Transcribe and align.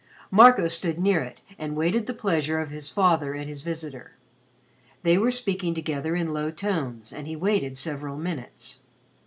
Marco 0.31 0.67
stood 0.67 0.97
near 0.97 1.21
it 1.21 1.41
and 1.59 1.75
waited 1.75 2.07
the 2.07 2.13
pleasure 2.15 2.57
of 2.59 2.71
his 2.71 2.89
father 2.89 3.35
and 3.35 3.47
his 3.47 3.61
visitor. 3.61 4.13
They 5.03 5.15
were 5.15 5.29
speaking 5.29 5.75
together 5.75 6.15
in 6.15 6.33
low 6.33 6.49
tones 6.49 7.13
and 7.13 7.27
he 7.27 7.35
waited 7.35 7.77
several 7.77 8.17
minutes. 8.17 8.79